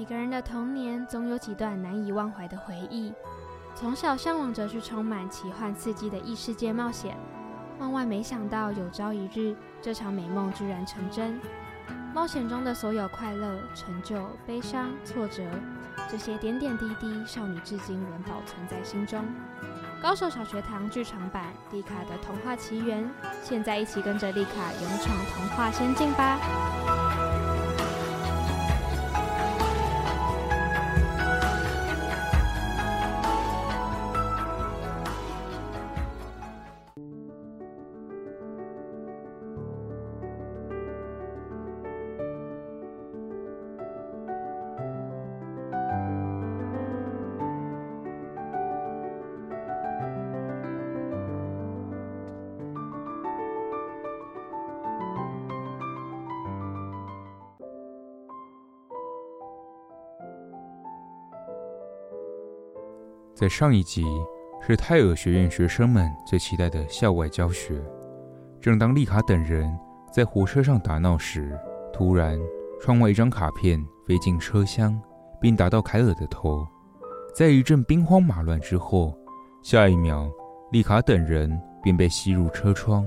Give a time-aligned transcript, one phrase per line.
[0.00, 3.12] 每个人的童年总有几段难以忘怀的回忆。
[3.74, 7.14] 从小向往着去充满奇幻刺激的异世界冒险，
[7.78, 11.38] 万万没想到有朝一日，这场美梦居然成真。
[12.14, 15.42] 冒险中的所有快乐、成就、悲伤、挫折，
[16.08, 19.22] 这些点点滴滴，少女至今仍保存在心中。
[20.00, 23.04] 高手小学堂剧场版《丽卡的童话奇缘》，
[23.42, 26.38] 现在一起跟着丽卡勇闯童话仙境吧！
[63.40, 64.04] 在上一集，
[64.60, 67.82] 是泰尔学院学生们最期待的校外教学。
[68.60, 69.74] 正当丽卡等人
[70.12, 71.58] 在火车上打闹时，
[71.90, 72.38] 突然，
[72.82, 74.94] 窗外一张卡片飞进车厢，
[75.40, 76.68] 并打到凯尔的头。
[77.34, 79.16] 在一阵兵荒马乱之后，
[79.62, 80.30] 下一秒，
[80.70, 81.50] 丽卡等人
[81.82, 83.06] 便被吸入车窗，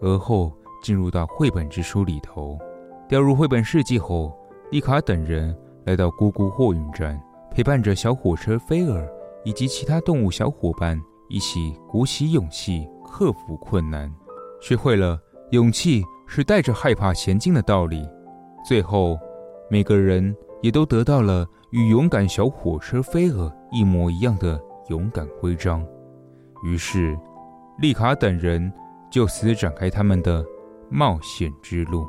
[0.00, 0.50] 而后
[0.82, 2.58] 进入到绘本之书里头。
[3.06, 4.34] 掉入绘本世界后，
[4.70, 9.06] 丽卡等人来到姑姑货运站，陪伴着小火车菲尔。
[9.48, 14.14] 以及其他动物小伙伴一起鼓起勇气，克服困难，
[14.60, 15.18] 学会了
[15.52, 18.06] 勇气是带着害怕前进的道理。
[18.62, 19.18] 最后，
[19.70, 25.82] 每个人也都得到了与勇敢小火车飞蛾一模一样的勇敢徽章。
[26.62, 27.18] 于是，
[27.78, 28.70] 丽卡等人
[29.10, 30.44] 就此展开他们的
[30.90, 32.06] 冒险之路。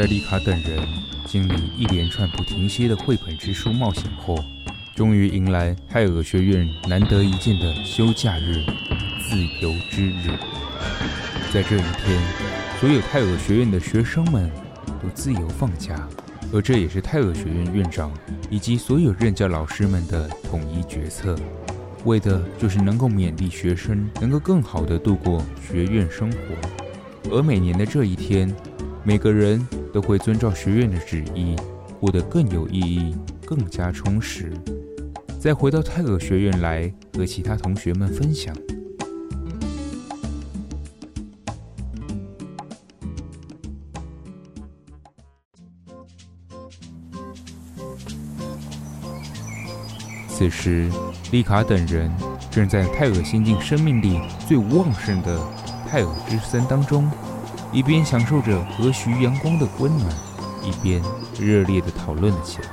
[0.00, 0.78] 在丽卡等人
[1.26, 4.42] 经历一连串不停歇的绘本之书冒险后，
[4.94, 8.64] 终于迎来泰尔学院难得一见的休假日——
[9.28, 10.30] 自由之日。
[11.52, 12.18] 在这一天，
[12.80, 14.50] 所有泰尔学院的学生们
[15.02, 16.08] 都自由放假，
[16.50, 18.10] 而这也是泰尔学院院长
[18.48, 21.36] 以及所有任教老师们的统一决策，
[22.06, 27.36] 为的就是能够勉励学生能够更好地度过学院生活。
[27.36, 28.50] 而每年的这一天，
[29.04, 29.62] 每个人。
[29.92, 31.56] 都会遵照学院的旨意，
[31.98, 33.14] 过得更有意义、
[33.44, 34.52] 更加充实。
[35.38, 38.54] 再回到泰尔学院来和其他同学们分享。
[50.28, 50.90] 此时，
[51.32, 52.10] 丽卡等人
[52.50, 54.18] 正在泰尔仙境生命力
[54.48, 55.38] 最旺盛的
[55.86, 57.10] 泰尔之森当中。
[57.72, 60.12] 一边享受着和煦阳光的温暖，
[60.62, 61.00] 一边
[61.38, 62.68] 热烈地讨论了起来。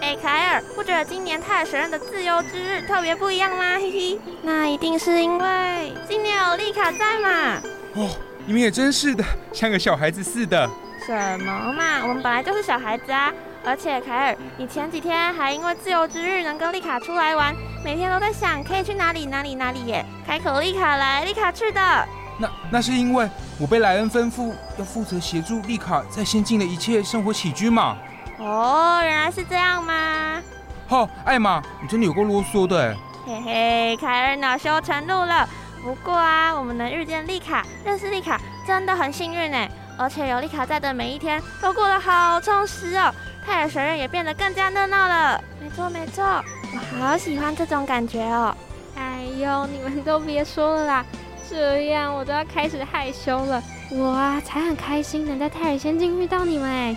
[0.00, 3.74] 哎，凯尔，不觉得今年泰尔学院的自由之日特别不一样吗？
[3.76, 7.62] 嘿嘿，那一定是因为今年有丽卡在嘛。
[7.94, 8.10] 哦，
[8.44, 10.68] 你们也真是的，像个小孩子似的。
[11.06, 13.32] 什么嘛，我们本来就是小孩子啊。
[13.68, 22.08] 而且凯尔，你前几天还因为自由之日能跟丽卡出来玩，每天都在想可以去哪里哪里哪里耶，开口丽卡来，丽卡去的。
[22.38, 23.28] 那那是因为
[23.60, 27.98] 我被莱恩吩咐要负责协助丽卡在仙境的一切生活起居嘛。
[28.38, 30.42] 哦，原来是这样吗？
[30.86, 32.96] 好、哦，艾玛，你真的有够啰嗦的哎。
[33.26, 35.46] 嘿嘿，凯尔恼羞成怒了。
[35.82, 39.70] 不过啊，我们能遇见丽卡，认识丽卡，真的很幸运哎。
[40.00, 43.12] 而且有丽卡在的每一天都过得好充实哦。
[43.48, 45.42] 泰尔学院也变得更加热闹了。
[45.58, 48.54] 没错没错，我好喜欢这种感觉哦。
[48.94, 51.06] 哎呦，你们都别说了啦，
[51.48, 53.62] 这样我都要开始害羞了。
[53.90, 56.96] 我啊，才很开心能在泰尔仙境遇到你们哎。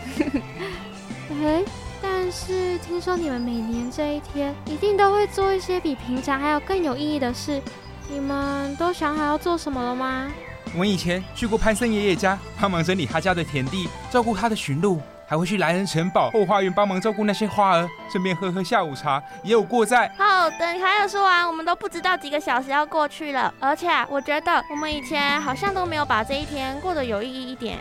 [1.41, 1.63] 哎，
[2.01, 7.61] 但是听说你们每年这一天一定都会做一些比平常还要更有意义的事。
[8.09, 10.29] 你们都想好要做什么了吗？
[10.73, 15.01] 我们以前去过潘森爷爷家，帮忙整理他家的田地，照顾他的驯鹿。
[15.31, 20.11] 还会去莱恩城堡后花园帮忙照顾那些花儿，顺便喝喝下午茶，也有过在。
[20.17, 23.53] 好，等凯尔说完，我们都不知道几个小时要过去了。
[23.57, 27.79] 而且啊，我觉得我们以前好像都没有把这一天过得有意义一点。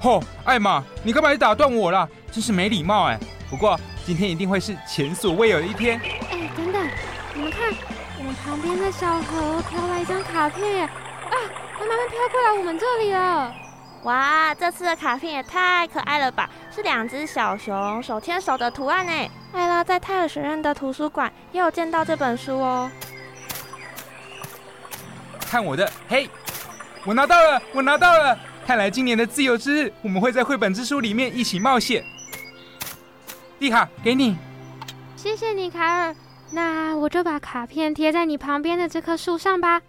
[0.00, 2.08] 吼、哦，艾玛，你干嘛来打断我啦？
[2.30, 3.18] 真是没礼貌哎。
[3.50, 6.00] 不过今天一定会是前所未有的一天。
[6.30, 6.88] 哎，等等，
[7.34, 7.74] 你们看，
[8.16, 10.84] 我们旁边的小河飘来一张卡片。
[10.84, 11.34] 啊，
[11.76, 13.52] 它慢慢飘过来我们这里了。
[14.02, 16.48] 哇，这次的卡片也太可爱了吧！
[16.72, 19.12] 是两只小熊手牵手的图案呢。
[19.52, 22.90] 艾拉在泰尔学院的图书馆也有见到这本书哦。
[25.40, 26.28] 看我的，嘿，
[27.04, 28.38] 我拿到了，我拿到了！
[28.66, 32.04] 看来今年的自由之日，我们会在绘本之书里面一起冒险。
[33.58, 34.36] 丽卡，给你。
[35.16, 36.14] 谢谢你，凯尔。
[36.52, 39.80] 那我就把卡片贴在你旁边的这棵树上吧。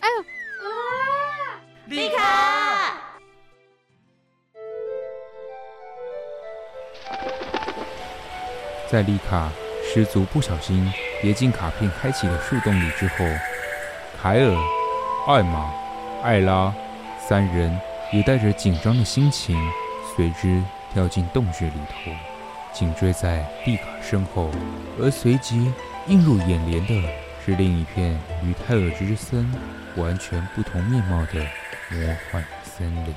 [0.00, 0.70] 哎呦，啊！
[1.86, 2.77] 丽卡。
[8.90, 9.52] 在丽卡
[9.84, 10.90] 失足不小心
[11.20, 13.24] 跌进卡片开启的树洞里之后，
[14.20, 14.56] 凯尔、
[15.26, 15.70] 艾玛、
[16.22, 16.74] 艾拉
[17.18, 17.78] 三人
[18.12, 19.56] 也带着紧张的心情，
[20.16, 20.62] 随之
[20.92, 22.10] 跳进洞穴里头，
[22.72, 24.50] 紧追在丽卡身后。
[24.98, 25.70] 而随即
[26.06, 27.08] 映入眼帘的
[27.44, 29.52] 是另一片与泰尔之森
[29.96, 31.34] 完全不同面貌的
[31.90, 33.14] 魔幻森林。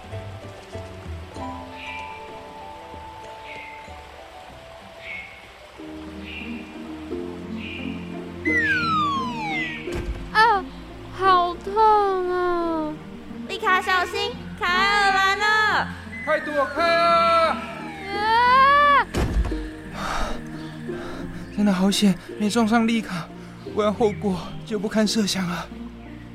[16.24, 17.58] 快躲开啊！
[19.96, 20.30] 啊！
[21.58, 23.28] 真的好险，没撞上丽卡，
[23.74, 25.68] 不然后果就不堪设想了。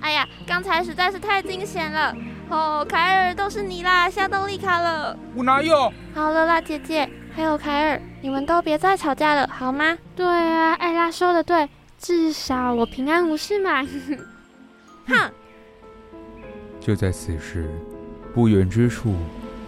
[0.01, 2.15] 哎呀，刚才实在是太惊险了！
[2.49, 5.17] 哦，凯尔，都是你啦，吓到丽卡了。
[5.35, 5.93] 我哪有？
[6.15, 9.97] 好了啦，姐姐，还有凯尔，你们都别再吵架了，好吗？
[10.17, 13.87] 对啊，艾拉说的对，至少我平安无事嘛。
[15.07, 15.31] 哼！
[16.87, 17.69] 就在此时，
[18.33, 19.17] 不远之处。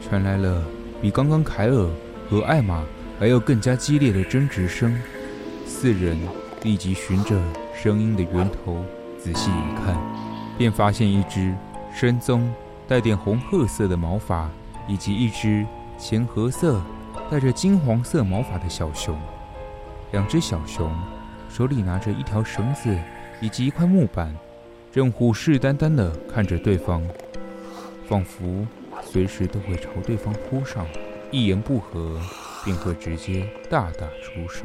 [0.01, 0.65] 传来了
[1.03, 1.91] 比刚刚凯尔
[2.31, 2.85] 和艾玛
[3.19, 4.97] 还要更加激烈的争执声，
[5.67, 6.17] 四人
[6.63, 7.37] 立即循着
[7.75, 8.85] 声音的源头
[9.19, 9.97] 仔细一看，
[10.57, 11.53] 便发现一只
[11.93, 12.49] 深棕
[12.87, 14.49] 带点红褐色的毛发，
[14.87, 15.67] 以及一只
[15.99, 16.81] 浅褐色
[17.29, 19.19] 带着金黄色毛发的小熊。
[20.13, 20.97] 两只小熊
[21.49, 22.97] 手里拿着一条绳子
[23.41, 24.33] 以及一块木板，
[24.99, 27.01] 正虎视眈眈地看着对方，
[28.09, 28.67] 仿佛。
[29.01, 30.85] 随时都会朝对方扑上，
[31.31, 32.21] 一言不合
[32.65, 34.65] 便会直接大打出手。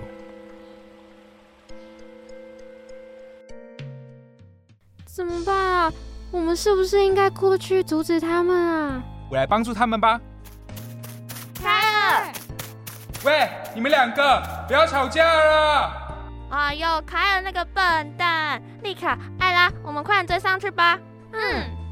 [5.05, 5.93] 怎么办啊？
[6.31, 9.03] 我们是不是应该过去阻止他们啊？
[9.29, 10.19] 我来帮助他们吧。
[11.61, 12.33] 凯尔，
[13.23, 15.99] 喂，你们两个不要吵架了！
[16.49, 18.61] 哎呦，凯尔那个笨蛋！
[18.83, 19.17] 丽卡、
[19.83, 20.99] 我们快点追上去吧。
[21.31, 21.83] 嗯。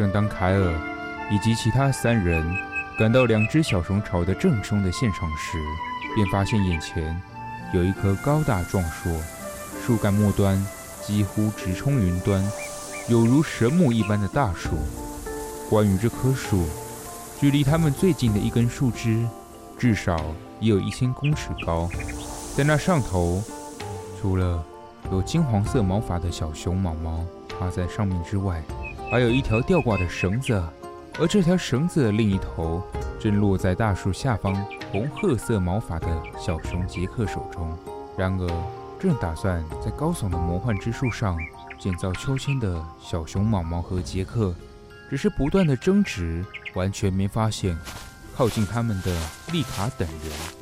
[0.00, 0.72] 正当凯尔
[1.30, 2.42] 以及其他三人
[2.98, 5.58] 赶到两只小熊吵得正凶的现场时，
[6.14, 7.20] 便发现眼前
[7.72, 9.12] 有一棵高大壮硕、
[9.84, 10.64] 树干末端
[11.02, 12.44] 几乎直冲云端、
[13.08, 14.70] 有如神木一般的大树。
[15.68, 16.66] 关于这棵树，
[17.38, 19.24] 距离他们最近的一根树枝，
[19.78, 20.16] 至少
[20.58, 21.88] 也有一千公尺高。
[22.56, 23.40] 在那上头，
[24.20, 24.62] 除了
[25.12, 28.62] 有金黄色毛发的小熊毛毛趴在上面之外，
[29.10, 30.60] 还有一条吊挂的绳子，
[31.18, 32.82] 而这条绳子的另一头
[33.20, 34.52] 正落在大树下方
[34.90, 37.78] 红褐色毛发的小熊杰克手中。
[38.18, 38.48] 然而，
[38.98, 41.38] 正打算在高耸的魔幻之树上
[41.78, 44.52] 建造秋千的小熊毛毛和杰克，
[45.08, 46.44] 只是不断的争执，
[46.74, 47.78] 完全没发现
[48.36, 49.16] 靠近他们的
[49.52, 50.59] 丽卡等人。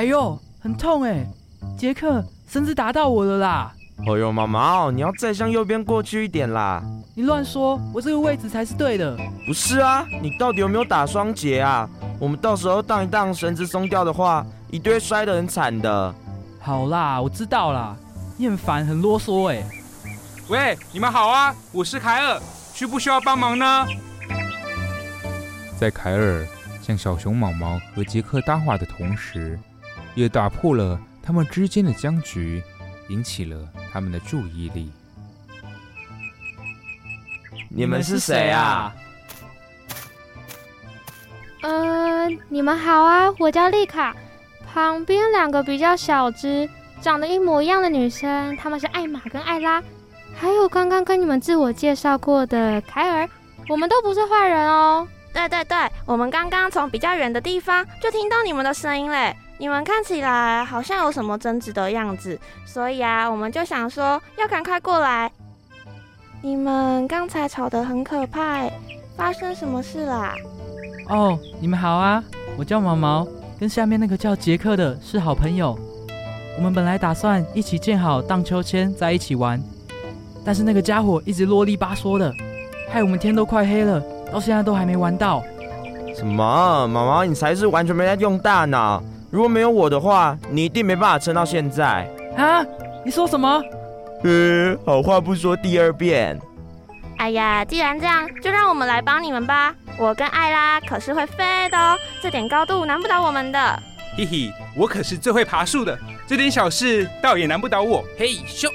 [0.00, 1.26] 哎呦，很痛哎！
[1.76, 3.70] 杰克，绳子打到我了啦！
[3.98, 6.82] 哎呦，毛毛，你要再向右边过去一点啦！
[7.14, 9.14] 你乱说，我这个位置才是对的。
[9.46, 11.86] 不是啊，你到底有没有打双节啊？
[12.18, 16.14] 我们到时候荡一荡，绳子松掉的话，一定会摔得很惨的。
[16.60, 17.94] 好啦，我知道啦。
[18.38, 19.62] 你很烦，很啰嗦哎。
[20.48, 22.40] 喂，你们好啊，我是凯尔，
[22.72, 23.86] 需不需要帮忙呢？
[25.78, 26.46] 在凯尔
[26.80, 29.60] 向小熊毛毛和杰克搭话的同时，
[30.20, 32.62] 也打破了他们之间的僵局，
[33.08, 33.56] 引起了
[33.90, 34.92] 他们的注意力。
[37.70, 38.94] 你们是谁啊？
[41.62, 44.14] 嗯、呃，你们好啊，我叫丽卡。
[44.72, 46.68] 旁边两个比较小只，
[47.00, 49.82] 长得一模一样的女生，她们是艾玛跟艾拉，
[50.34, 53.28] 还有刚刚跟你们自我介绍过的凯尔，
[53.68, 55.08] 我们都不是坏人哦。
[55.32, 65.30] 对对对，我们刚刚从比较远的地方就听到你们的声音嘞，你们看起来好像有什么争执的样子，所以啊，我们就想说要赶快过来。
[66.40, 68.64] 你们刚才吵得很可怕，
[69.18, 70.34] 发生什么事啦？
[71.10, 72.24] 哦，你们好啊，
[72.56, 75.78] 我叫毛毛，跟下面那个叫杰克的是好朋友。
[76.56, 79.62] 我们本来打算一起建好荡秋千，在一起玩，
[80.42, 82.32] 但是那个家伙一直啰里吧嗦的，
[82.90, 84.02] 害我们天都快黑了，
[84.32, 85.42] 到现在都还没玩到。
[86.16, 86.88] 什么？
[86.88, 89.02] 毛毛，你才是完全没在用大脑。
[89.30, 92.08] 如果没有我的话，你一定没办法撑到现在。
[92.36, 92.64] 啊？
[93.04, 93.62] 你说什么？
[94.24, 96.38] 呃，好话不说第二遍。
[97.16, 99.74] 哎呀，既然这样，就让我们来帮你们吧。
[99.96, 103.82] 我跟艾拉可是会飞的哦，这点高度难不倒我们的。
[104.16, 105.96] 嘿嘿，我可是最会爬树的，
[106.26, 108.04] 这点小事倒也难不倒我。
[108.18, 108.68] 嘿咻！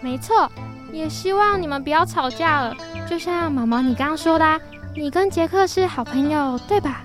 [0.00, 0.50] 没错，
[0.92, 2.76] 也希望你们不要吵架了。
[3.08, 4.60] 就像毛毛你刚刚说的啊，
[4.94, 7.02] 你跟杰克是好朋友，对吧？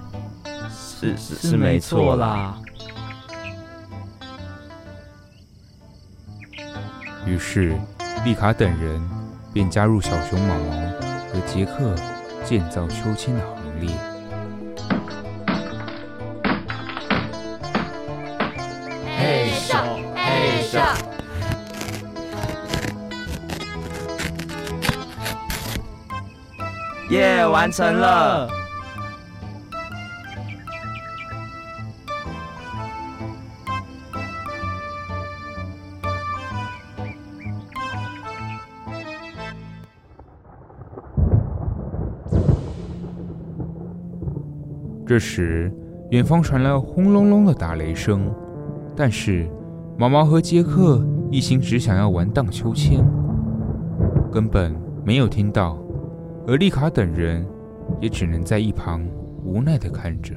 [0.99, 2.57] 是是是，没错啦。
[7.23, 7.77] 于是，
[8.25, 8.99] 丽卡等人
[9.53, 10.71] 便加入小熊毛毛
[11.31, 11.93] 和杰克
[12.43, 13.95] 建造秋千的行列。
[19.19, 19.77] 嘿咻
[20.15, 20.81] 嘿咻！
[27.11, 28.49] 耶，完成了。
[45.17, 45.73] 这时，
[46.11, 48.31] 远方传来轰隆隆的打雷声，
[48.95, 49.49] 但是
[49.97, 53.03] 毛毛和杰克一心只想要玩荡秋千，
[54.31, 55.75] 根本没有听到，
[56.45, 57.43] 而丽卡等人
[57.99, 59.03] 也只能在一旁
[59.43, 60.35] 无奈的看着。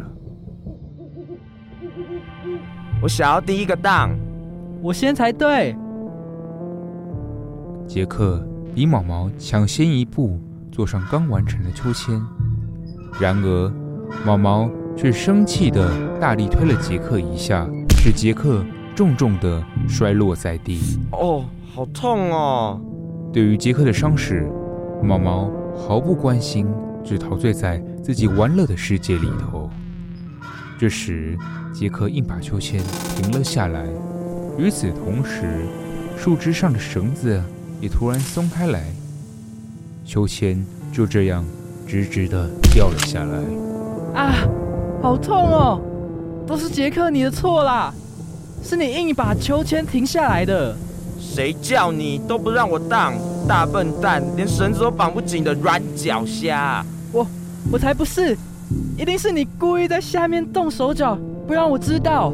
[3.02, 4.18] 我想要第一个荡，
[4.80, 5.76] 我先才对。
[7.87, 8.42] 杰克
[8.75, 10.40] 比毛毛抢先一步
[10.72, 12.18] 坐上刚完成的秋千，
[13.20, 13.79] 然而。
[14.24, 15.90] 毛毛却生气地
[16.20, 18.64] 大力推了杰克一下，使杰克
[18.94, 20.80] 重重地摔落在地。
[21.12, 22.80] 哦，好痛哦！
[23.32, 24.50] 对于杰克的伤势，
[25.02, 26.66] 毛毛毫不关心，
[27.04, 29.70] 只陶醉在自己玩乐的世界里头。
[30.78, 31.38] 这时，
[31.72, 32.82] 杰克硬把秋千
[33.16, 33.86] 停了下来。
[34.58, 35.64] 与此同时，
[36.16, 37.40] 树枝上的绳子
[37.80, 38.84] 也突然松开来，
[40.04, 40.62] 秋千
[40.92, 41.44] 就这样
[41.86, 43.69] 直直地掉了下来。
[44.14, 44.34] 啊，
[45.02, 45.80] 好痛哦！
[46.46, 47.92] 都是杰克你的错啦，
[48.62, 50.74] 是你硬把秋千停下来的。
[51.18, 53.14] 谁叫你都不让我荡，
[53.46, 56.84] 大笨蛋，连绳子都绑不紧的软脚虾！
[57.12, 57.26] 我
[57.70, 58.36] 我才不是，
[58.98, 62.32] 一定是你故意在下面动手脚，不让我知道。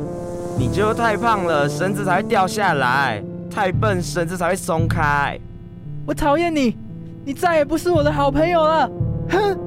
[0.59, 5.39] 你就太胖了，绳子才会掉下来；太笨，绳子才会松开。
[6.07, 6.75] 我讨厌你，
[7.25, 8.91] 你再也不是我的好朋友了。
[9.29, 9.59] 哼！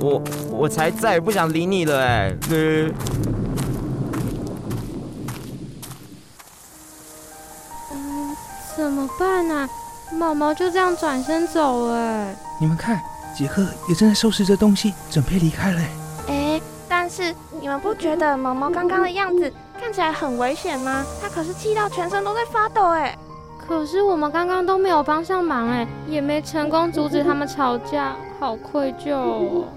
[0.00, 0.22] 我
[0.58, 2.34] 我才再也不想理你了哎！
[7.92, 8.36] 嗯，
[8.76, 9.68] 怎么办呢？
[10.12, 12.26] 毛毛就这样转身走了。
[12.60, 13.00] 你们看，
[13.36, 15.80] 杰克也正在收拾着东西，准备离开了。
[16.26, 21.06] 哎，但是你们不觉得毛毛刚刚的样子看起来很危险吗？
[21.22, 23.16] 他可是气到全身都在发抖哎！
[23.64, 29.68] 可是我们刚刚都没有帮上忙哎，也没成功阻止他们吵架，好愧疚哦。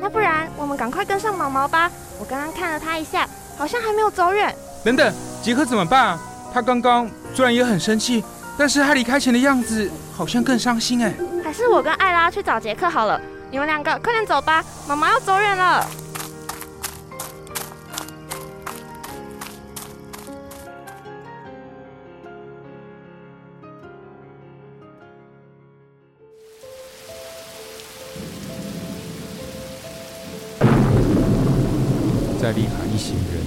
[0.00, 1.90] 那不然我们赶快跟上毛毛吧。
[2.20, 4.54] 我刚刚看了他一下，好像还没有走远。
[4.84, 6.20] 等等，杰克怎么办啊？
[6.52, 8.22] 他刚刚虽然也很生气，
[8.58, 11.14] 但是他离开前的样子好像更伤心哎。
[11.42, 13.20] 还是我跟艾拉去找杰克好了。
[13.50, 15.86] 你们两个快点走吧，毛毛要走远了。
[32.42, 33.40] 在丽卡一行人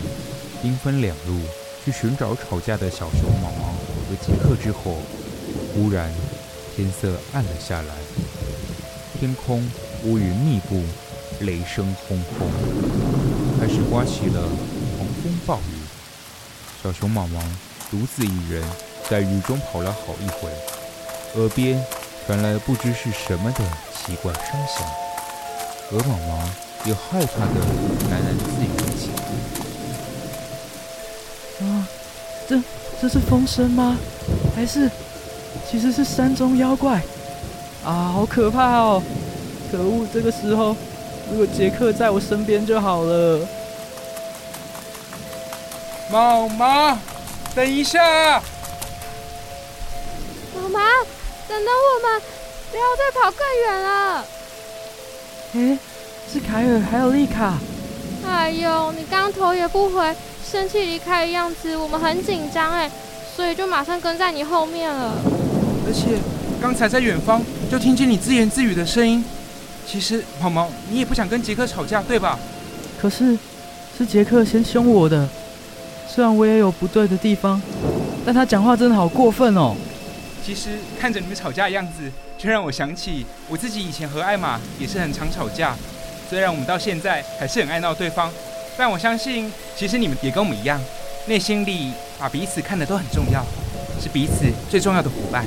[0.62, 1.38] 兵分两路
[1.84, 3.74] 去寻找吵架的小熊毛毛
[4.08, 4.96] 和杰克之后，
[5.74, 6.10] 忽然
[6.74, 7.94] 天色暗了下来，
[9.20, 9.70] 天空
[10.06, 10.82] 乌云密布，
[11.42, 12.50] 雷声轰轰，
[13.60, 14.42] 开始刮起了
[14.96, 15.76] 狂风暴雨。
[16.82, 17.42] 小熊毛毛
[17.92, 18.64] 独自一人
[19.10, 20.50] 在雨中跑了好一会，
[21.36, 21.84] 耳边
[22.26, 23.60] 传来不知是什么的
[23.94, 24.88] 奇怪声响，
[25.92, 26.50] 鹅毛毛。
[26.86, 27.60] 也害怕的
[28.12, 28.65] 喃喃自语
[33.06, 33.96] 这这是风声吗？
[34.56, 34.90] 还是
[35.70, 37.00] 其实是山中妖怪？
[37.86, 39.00] 啊，好可怕哦！
[39.72, 40.76] 可恶，这个时候
[41.30, 43.48] 如果杰克在我身边就好了。
[46.12, 46.98] 妈妈，
[47.54, 48.42] 等一下！
[50.56, 50.80] 毛毛，
[51.48, 52.22] 等等我们，
[52.72, 54.26] 不要再跑更远了。
[55.54, 55.78] 哎，
[56.34, 57.54] 是凯尔还有丽卡。
[58.26, 60.16] 哎呦，你刚头也不回，
[60.56, 62.90] 生气离开的样子，我们很紧张哎，
[63.36, 65.12] 所以就马上跟在你后面了。
[65.86, 66.18] 而且
[66.62, 69.22] 刚才在远方就听见你自言自语的声音。
[69.86, 72.40] 其实毛毛，你也不想跟杰克吵架，对吧？
[72.98, 73.38] 可是
[73.98, 75.28] 是杰克先凶我的，
[76.08, 77.62] 虽然我也有不对的地方，
[78.26, 79.76] 但他讲话真的好过分哦。
[80.46, 85.76] 其实看着你们吵架的样子，却让我想起我自己以前和艾玛也是很常吵架。
[86.30, 88.32] 虽然我们到现在还是很爱闹对方，
[88.78, 90.80] 但我相信，其实你们也跟我们一样，
[91.28, 93.42] 内心里把彼此看得都很重要，
[94.02, 95.46] 是彼此最重要的伙伴。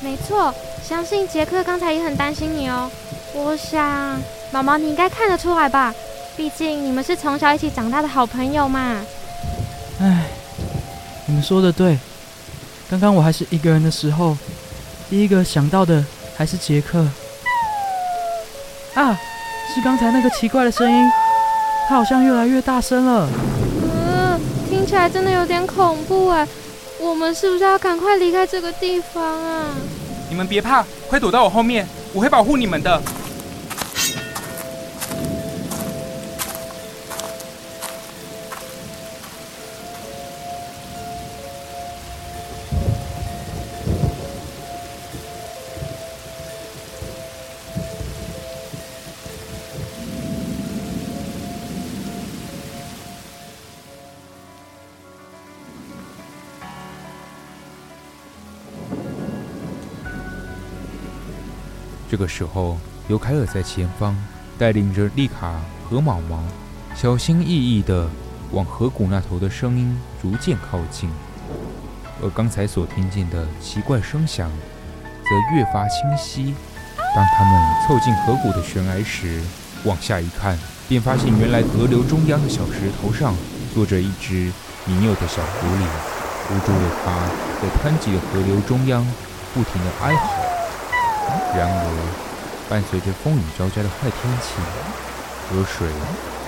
[0.00, 2.90] 没错，相信杰克刚才也很担心你哦。
[3.34, 5.94] 我想，毛毛你应该看得出来吧？
[6.36, 9.04] 毕竟你们是从小一起长大的好朋友嘛。
[10.00, 10.24] 唉，
[11.26, 11.98] 你们说的对，
[12.90, 14.36] 刚刚我还是一个人的时候，
[15.10, 16.04] 第一个想到的
[16.36, 17.06] 还是杰克。
[18.94, 19.18] 啊！
[19.74, 21.10] 是刚才那个奇怪的声音，
[21.88, 23.28] 它好像越来越大声了。
[23.82, 26.46] 嗯，听起来真的有点恐怖哎。
[27.00, 29.64] 我们是不是要赶快离开这个地方啊？
[30.30, 33.02] 你们别怕，快躲到我后面，我会保护你们的。
[62.12, 62.76] 这个时候，
[63.08, 64.14] 由凯尔在前方
[64.58, 66.44] 带领着丽卡和毛毛，
[66.94, 68.06] 小心翼翼地
[68.50, 71.08] 往河谷那头的声音逐渐靠近。
[72.22, 74.50] 而刚才所听见的奇怪声响，
[75.22, 76.54] 则越发清晰。
[77.14, 79.40] 当他们凑近河谷的悬崖时，
[79.84, 80.58] 往下一看，
[80.90, 83.34] 便发现原来河流中央的小石头上
[83.72, 84.52] 坐着一只
[84.84, 85.86] 迷幼的小狐狸，
[86.50, 87.26] 无助的它
[87.62, 89.02] 在湍急的河流中央
[89.54, 90.41] 不停地哀嚎。
[91.54, 91.84] 然而，
[92.68, 94.54] 伴随着风雨交加的坏天气，
[95.50, 95.86] 河水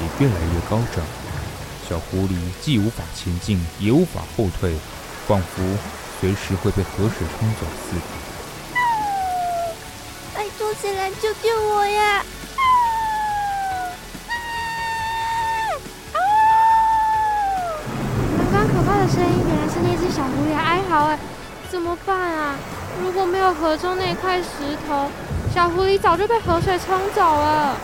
[0.00, 1.04] 也越来越高涨。
[1.86, 4.74] 小狐狸既无法前进，也无法后退，
[5.28, 5.62] 仿佛
[6.18, 8.02] 随时会被河水冲走似的。
[10.34, 12.24] 拜托，谁来救救我呀！
[18.38, 21.18] 刚刚可怕的声音，原来是那只小狐狸哀嚎哎！
[21.70, 22.56] 怎么办啊？
[23.02, 24.48] 如果没有河中那块石
[24.86, 25.08] 头，
[25.54, 27.76] 小狐狸早就被河水冲走了。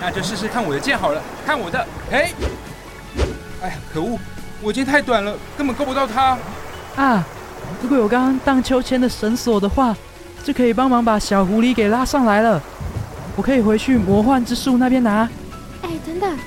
[0.00, 1.86] 那就试试看我的剑好了，看我的！
[2.10, 2.34] 嘿，
[3.62, 4.18] 哎呀，可恶，
[4.60, 6.36] 我剑太短了，根本够不到它。
[6.96, 7.24] 啊，
[7.80, 9.96] 如果有刚刚荡秋千的绳索的话，
[10.44, 12.60] 就可以帮忙把小狐狸给拉上来了。
[13.36, 15.28] 我可以回去魔幻之树那边拿。
[15.82, 16.38] 哎，等等，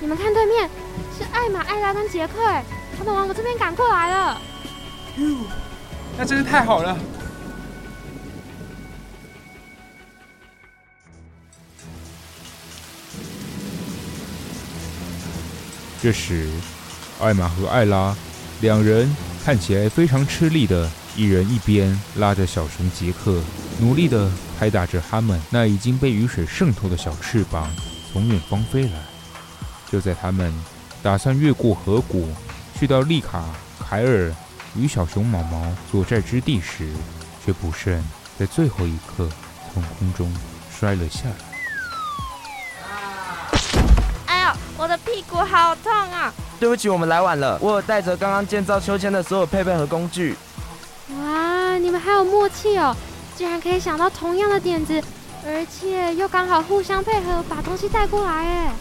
[0.00, 0.68] 你们看对面，
[1.16, 2.62] 是艾玛、艾拉跟杰克，哎，
[2.98, 4.40] 他们往我这边赶过来了。
[5.16, 5.24] 哟，
[6.18, 6.96] 那真是太好了。
[16.04, 16.46] 这时，
[17.18, 18.14] 艾玛和艾拉
[18.60, 19.10] 两人
[19.42, 20.86] 看起来非常吃力的，
[21.16, 23.40] 一人一边拉着小熊杰克，
[23.80, 27.74] 努力的拍打着他们那已经被雨水渗透的小翅膀，
[28.12, 29.00] 从远方飞来。
[29.90, 30.52] 就在他们
[31.02, 32.28] 打算越过河谷，
[32.78, 33.42] 去到丽卡、
[33.80, 34.30] 凯尔
[34.76, 36.86] 与小熊毛毛所在之地时，
[37.42, 38.04] 却不慎
[38.38, 39.26] 在最后一刻
[39.72, 40.30] 从空中
[40.70, 41.53] 摔了下来。
[44.76, 46.32] 我的屁股好痛啊！
[46.58, 47.56] 对不起，我们来晚了。
[47.60, 50.34] 我有带着刚刚建造秋千的所有配备和工具。
[51.16, 52.94] 哇，你们还有默契哦，
[53.36, 55.00] 竟然可以想到同样的点子，
[55.46, 58.32] 而且又刚好互相配合，把东西带过来。
[58.32, 58.72] 哎，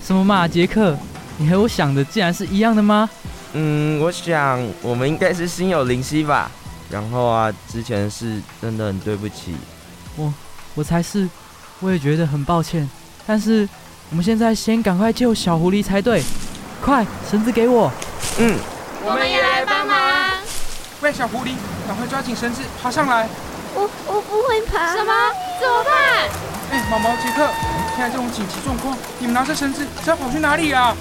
[0.00, 0.96] 什么嘛，杰克？
[1.38, 3.10] 你和我想的竟然是一样的吗？
[3.54, 6.48] 嗯，我想我们应该是心有灵犀吧。
[6.88, 9.56] 然后啊，之前的事真的很对不起。
[10.16, 10.32] 我，
[10.76, 11.28] 我才是，
[11.80, 12.88] 我也觉得很抱歉，
[13.26, 13.68] 但是。
[14.10, 16.20] 我们现在先赶快救小狐狸才对，
[16.84, 17.88] 快，绳子给我。
[18.40, 18.58] 嗯，
[19.04, 19.96] 我们也来帮忙。
[21.00, 21.54] 喂，小狐狸，
[21.86, 23.28] 赶快抓紧绳子，爬上来。
[23.72, 24.96] 我我不会爬。
[24.96, 25.12] 什么？
[25.60, 26.28] 怎么办？
[26.72, 27.48] 哎，毛毛、杰克，
[27.94, 30.92] 现在这种紧急状况，你们拿着绳子是要跑去哪里啊？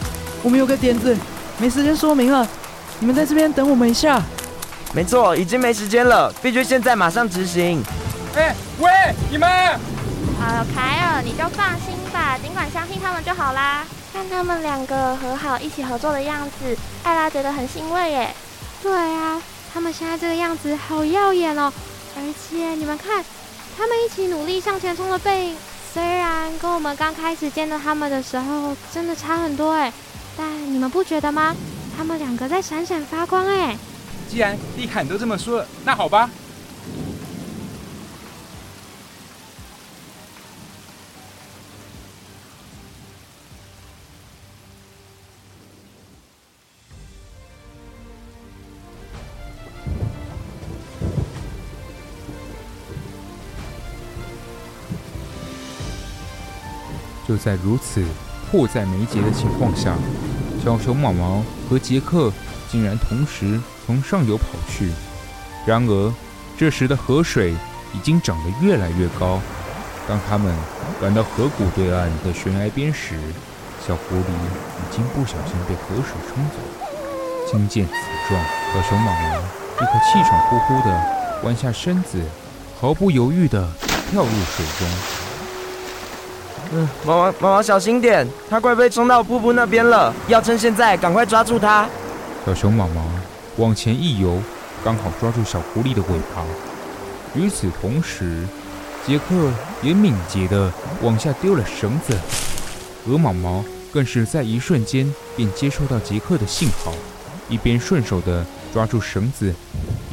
[0.43, 1.17] 我们有个点子，
[1.57, 2.47] 没时间说明了，
[2.99, 4.21] 你们在这边等我们一下。
[4.93, 7.83] 没错，已经没时间了，必须现在马上执行。
[8.35, 8.87] 哎，喂，
[9.31, 9.49] 你们！
[10.39, 13.85] 好，凯尔，你就放心吧，尽管相信他们就好啦。
[14.13, 18.33] 看他们两个和好、一起合作的样子，艾拉觉得很欣慰耶。
[18.81, 19.41] 对啊，
[19.73, 21.71] 他们现在这个样子好耀眼哦，
[22.15, 23.23] 而且你们看，
[23.77, 25.57] 他们一起努力向前冲的背影，
[25.93, 29.91] 虽然跟我们刚开始见到他们的时候真的差很多哎，
[30.37, 31.53] 但你们不觉得吗？
[31.97, 33.77] 他们两个在闪闪发光哎。
[34.29, 36.29] 既然丽卡都这么说了，那好吧。
[57.29, 58.03] 就在如此
[58.49, 59.93] 迫在眉睫的情况下，
[60.65, 62.33] 小熊毛毛和杰克
[62.71, 64.91] 竟然同时从上游跑去。
[65.63, 66.11] 然而，
[66.57, 67.53] 这时的河水
[67.93, 69.39] 已经涨得越来越高。
[70.07, 70.51] 当他们
[70.99, 73.13] 赶到河谷对岸的悬崖边时，
[73.85, 76.57] 小狐狸已经不小心被河水冲走。
[77.45, 77.93] 惊见此
[78.27, 82.19] 状，小熊毛毛立刻气喘吁吁地弯下身子，
[82.81, 83.69] 毫不犹豫地
[84.09, 85.18] 跳入水中。
[86.71, 91.87] 嗯，毛毛毛毛，小心点，它快被冲到瀑布那边了，要趁现在赶快抓住它。
[92.45, 93.03] 小熊毛毛
[93.57, 94.39] 往前一游，
[94.83, 96.43] 刚好抓住小狐狸的尾巴。
[97.33, 98.47] 与此同时，
[99.05, 99.49] 杰克
[99.81, 102.15] 也敏捷地往下丢了绳子，
[103.07, 106.93] 鹅毛毛更是在一瞬间便接收到杰克的信号，
[107.49, 109.51] 一边顺手地抓住绳子，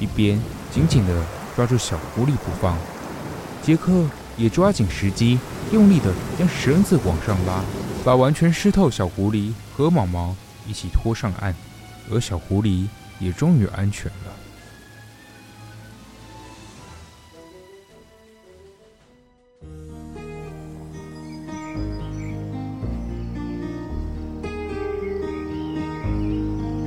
[0.00, 0.40] 一边
[0.72, 1.12] 紧紧地
[1.54, 2.74] 抓住小狐狸不放。
[3.62, 3.92] 杰克
[4.38, 5.38] 也抓紧时机。
[5.72, 7.62] 用力地将绳子往上拉，
[8.04, 10.34] 把完全湿透小狐狸和毛毛
[10.66, 11.54] 一起拖上岸，
[12.10, 12.86] 而小狐狸
[13.18, 14.32] 也终于安全了。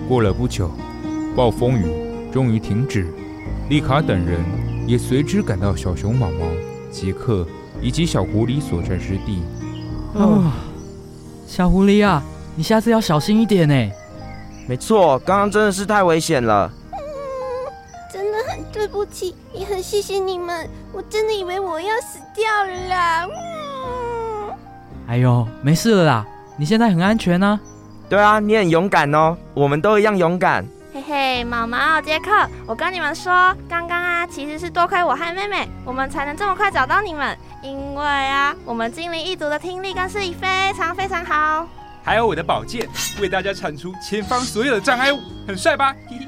[0.08, 0.72] 过了不久，
[1.36, 3.14] 暴风雨终于停止，
[3.70, 4.44] 丽卡等人
[4.88, 6.48] 也随之赶到小熊毛毛、
[6.90, 7.46] 杰克。
[7.82, 9.44] 以及小狐狸所在之地。
[10.14, 10.52] 哦，
[11.48, 12.24] 小狐狸啊，
[12.56, 13.92] 你下次要小心一点呢。
[14.68, 16.72] 没错，刚刚真的是太危险了。
[16.92, 16.98] 嗯，
[18.12, 20.70] 真的很对不起，也很谢谢你们。
[20.92, 23.28] 我真的以为我要死掉了啦。
[23.28, 24.54] 嗯。
[25.08, 27.60] 哎呦，没事了啦，你现在很安全呢。
[28.08, 30.66] 对啊，你很勇敢哦，我们都一样勇敢。
[31.10, 37.36] 嘿嘿，毛毛、杰克，我跟你们说，刚刚啊，其实是多亏我和妹妹，我们才能这么快找到你们。
[37.64, 41.68] 因为啊，我们精灵一族的听力跟视力非常非常好，
[42.04, 42.88] 还有我的宝剑，
[43.20, 45.96] 为大家铲除前方所有的障碍物，很帅吧？
[46.08, 46.28] 嘿嘿。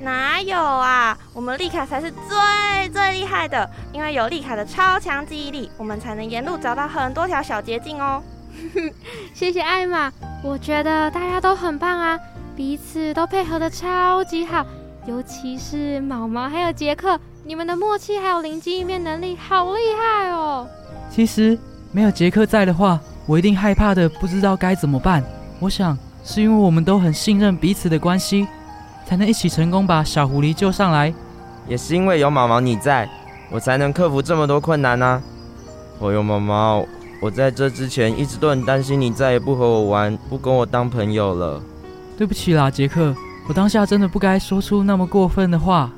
[0.00, 8.22] 哪有啊，我们丽卡才是最最厉害的，因为有丽卡的超强记忆力，我们才能沿路找到很多条小捷径哦。
[9.34, 10.12] 谢谢艾玛，
[10.44, 12.16] 我觉得大家都很棒啊。
[12.54, 14.64] 彼此都配合的超级好，
[15.06, 20.66] 尤其是毛毛还有杰克，你们的默契还有灵机应变能力好厉害哦！
[21.10, 21.58] 其实
[21.92, 25.24] 没有杰克在的话，我一定害怕的不知道该怎么办。
[25.60, 28.46] 我想是因为我们都很信任彼此的关系，
[29.06, 31.12] 才能一起成功把小狐狸救上来。
[31.66, 33.08] 也是因为有毛毛你在，
[33.50, 35.22] 我才能克服这么多困难呢、啊。
[35.98, 36.84] 我有毛毛，
[37.20, 41.62] 我在这之前一直都很担心你再也不和我玩，不跟我当朋友了。
[42.16, 43.14] 对不起啦，杰克，
[43.48, 45.90] 我当下真的不该说出那么过分的话。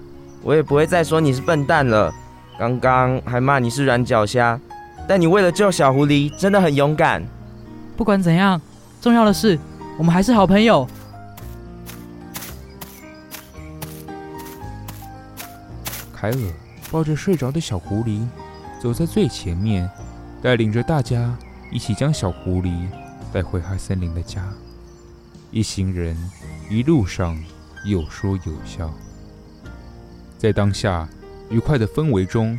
[0.42, 2.12] 我也不会再说你是笨蛋了。
[2.59, 4.59] 刚刚还骂你是软脚虾，
[5.09, 7.22] 但你为了救小狐狸，真的很勇敢。
[7.96, 8.61] 不管怎样，
[9.00, 9.59] 重要的是
[9.98, 10.87] 我们还是好朋友。
[16.14, 16.38] 凯尔
[16.90, 18.24] 抱着睡着的小狐狸，
[18.81, 19.90] 走在最前面，
[20.40, 21.37] 带领着大家
[21.72, 22.87] 一起将小狐狸
[23.33, 24.42] 带回海森林的家。
[25.55, 26.17] 一行人
[26.69, 27.40] 一路上
[27.85, 28.93] 有说有笑，
[30.37, 31.09] 在当下
[31.49, 32.59] 愉快的氛围中，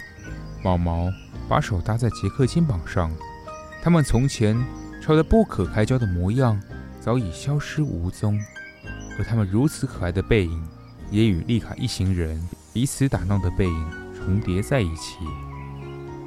[0.63, 1.11] 毛毛
[1.49, 3.11] 把手搭在杰克肩膀上，
[3.83, 4.57] 他们从前
[5.01, 6.57] 吵得不可开交的模样
[7.01, 8.39] 早已消失无踪，
[9.19, 10.65] 而他们如此可爱的背影，
[11.11, 15.17] 也与丽卡一行人彼此打闹的背影重叠在一起，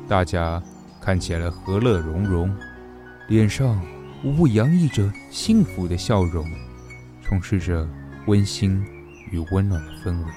[0.06, 0.62] 大家
[1.00, 2.54] 看起来和乐融融，
[3.26, 3.82] 脸上。
[4.24, 6.44] 无不洋溢着幸福的笑容，
[7.22, 7.88] 充斥着
[8.26, 8.84] 温馨
[9.30, 10.32] 与温暖的氛围。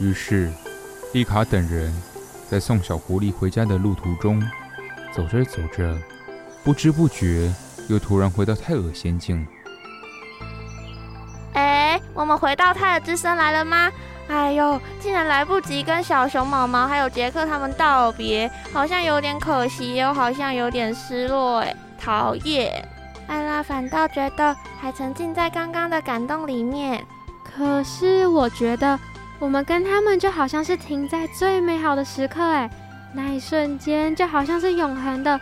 [0.00, 0.50] 于是，
[1.12, 1.94] 丽卡等人
[2.50, 4.42] 在送小狐狸回家的路途中，
[5.14, 5.96] 走着走着，
[6.64, 7.54] 不知不觉
[7.88, 9.46] 又突然回到泰尔仙境了。
[12.12, 13.90] 我们回到泰尔之森来了吗？
[14.26, 22.88] 哎呦，竟然来不及跟小熊毛毛还有杰克他们道别，好像有点可惜，又好像有点失落，哎，讨厌。
[23.26, 27.04] 艾拉反倒觉得还沉浸在刚刚的感动里面。
[27.42, 28.98] 可是我觉得
[29.38, 32.70] 我们跟他们就好像是停在最美好的时刻，哎，
[33.12, 35.38] 那一瞬间就好像是永恒的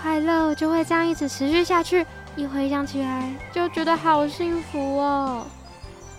[0.00, 2.06] 快乐，就会这样一直持续下去。
[2.36, 5.46] 一回想起来，就觉得好幸福哦。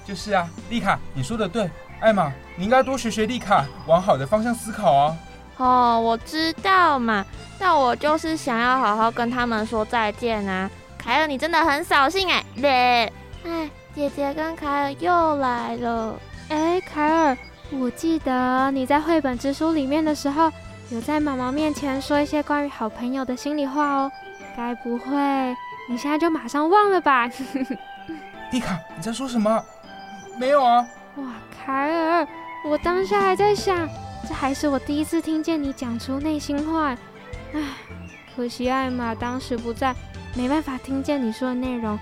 [0.07, 1.69] 就是啊，丽卡，你说的对。
[1.99, 5.17] 艾玛，你应该多学学丽卡，往好的方向思考哦。
[5.57, 7.25] 哦，我知道嘛，
[7.57, 10.69] 但我就是想要好好跟他们说再见啊。
[10.97, 12.45] 凯尔，你真的很扫兴哎。
[12.55, 12.71] 对，
[13.43, 16.15] 哎，姐姐跟凯尔又来了。
[16.49, 17.37] 哎，凯尔，
[17.71, 20.51] 我记得你在绘本之书里面的时候，
[20.89, 24.11] 有在毛毛面前说一些关于好朋友的心里话哦。
[24.55, 25.09] 该不会
[25.89, 27.27] 你现在就马上忘了吧？
[28.51, 29.65] 丽卡，你在说什么？
[30.39, 30.85] 没有啊。
[31.17, 32.27] 哇，凯尔，
[32.63, 33.87] 我当下还在想，
[34.27, 36.95] 这还是我第一次听见你讲出内心话。
[37.53, 37.61] 唉，
[38.35, 39.95] 可惜艾玛当时不在，
[40.35, 41.97] 没办法听见你说的内容。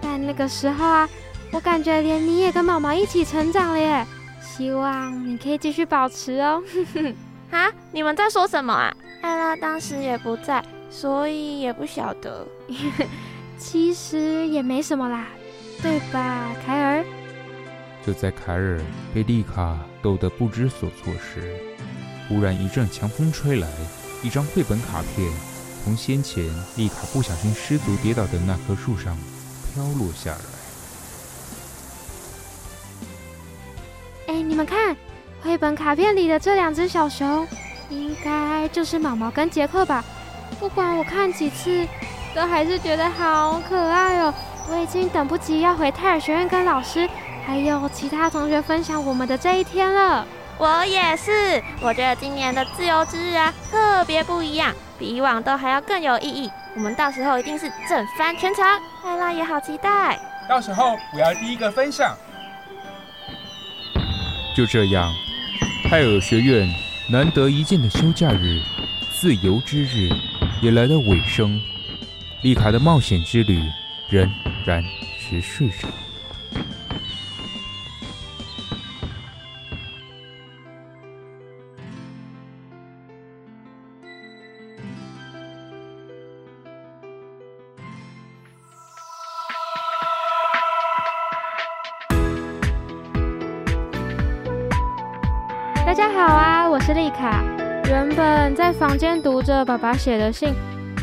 [0.00, 1.08] 但那个时候啊，
[1.52, 4.06] 我感觉连你也跟毛毛一起成长了耶。
[4.40, 6.62] 希望你可以继续保持哦。
[7.50, 8.94] 啊，你们在说什么啊？
[9.22, 12.46] 艾拉当时也不在，所以也不晓得。
[13.56, 15.26] 其实也没什么啦，
[15.80, 17.04] 对吧，凯尔？
[18.04, 18.80] 就在凯尔
[19.14, 21.54] 被丽卡逗得不知所措时，
[22.28, 23.68] 忽然一阵强风吹来，
[24.22, 25.32] 一张绘本卡片
[25.84, 26.44] 从先前
[26.76, 29.16] 丽卡不小心失足跌倒的那棵树上
[29.72, 30.38] 飘落下来。
[34.28, 34.96] 哎，你们看，
[35.42, 37.46] 绘本卡片里的这两只小熊，
[37.88, 40.04] 应该就是毛毛跟杰克吧？
[40.58, 41.86] 不管我看几次，
[42.34, 44.34] 都还是觉得好可爱哦！
[44.70, 47.08] 我已经等不及要回泰尔学院跟老师。
[47.44, 50.26] 还有其他同学分享我们的这一天了，
[50.58, 51.62] 我也是。
[51.80, 56.50] 我觉得今年的自由之日啊，特别不一样，比以往都还要更有意义。
[56.74, 60.18] 我们到时候一定是整翻全场，艾拉也好期待。
[60.48, 62.16] 到时候我要第一个分享。
[64.56, 65.12] 就这样，
[65.88, 66.68] 泰尔学院
[67.08, 68.60] 难得一见的休假日，
[69.10, 70.08] 自由之日
[70.60, 71.60] 也来到尾声。
[72.42, 73.62] 丽卡的冒险之旅
[74.08, 74.30] 仍
[74.64, 74.82] 然
[75.18, 75.88] 持续着。
[95.92, 97.44] 大家好啊，我是丽卡。
[97.84, 100.54] 原本在房间读着爸爸写的信，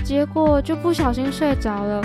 [0.03, 2.01] 结果就不小心睡着了。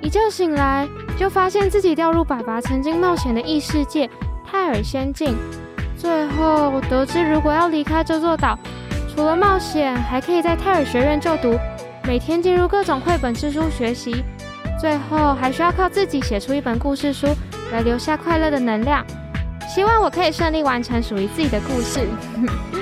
[0.00, 0.86] 一觉醒来，
[1.18, 4.08] 就发现自己掉入爸爸曾经冒险的异世界
[4.46, 5.34] 泰尔仙境。
[5.96, 8.56] 最后得知，如果要离开这座岛，
[9.12, 11.58] 除了冒险，还可以在泰尔学院就读，
[12.04, 14.22] 每天进入各种绘本之书学习。
[14.80, 17.26] 最后还需要靠自己写出一本故事书，
[17.72, 19.04] 来留下快乐的能量。
[19.68, 22.08] 希望我可以顺利完成属于自己的故事。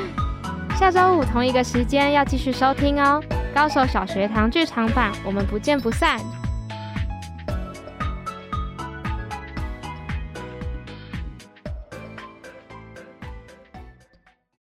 [0.79, 3.21] 下周五同一个时间要继续收听哦，
[3.55, 6.21] 《高手小学堂剧场版》，我们不见不散。